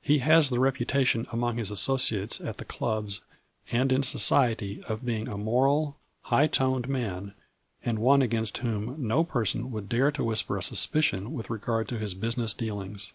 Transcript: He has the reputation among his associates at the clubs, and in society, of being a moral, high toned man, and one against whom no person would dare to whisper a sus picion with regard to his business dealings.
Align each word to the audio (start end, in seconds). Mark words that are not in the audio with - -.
He 0.00 0.18
has 0.18 0.48
the 0.48 0.60
reputation 0.60 1.26
among 1.32 1.58
his 1.58 1.68
associates 1.72 2.40
at 2.40 2.58
the 2.58 2.64
clubs, 2.64 3.20
and 3.72 3.90
in 3.90 4.04
society, 4.04 4.80
of 4.84 5.04
being 5.04 5.26
a 5.26 5.36
moral, 5.36 5.96
high 6.20 6.46
toned 6.46 6.88
man, 6.88 7.34
and 7.84 7.98
one 7.98 8.22
against 8.22 8.58
whom 8.58 8.94
no 9.04 9.24
person 9.24 9.72
would 9.72 9.88
dare 9.88 10.12
to 10.12 10.22
whisper 10.22 10.56
a 10.56 10.62
sus 10.62 10.86
picion 10.86 11.30
with 11.30 11.50
regard 11.50 11.88
to 11.88 11.98
his 11.98 12.14
business 12.14 12.54
dealings. 12.54 13.12